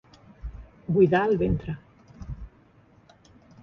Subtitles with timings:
[0.95, 1.77] Buidar el ventre.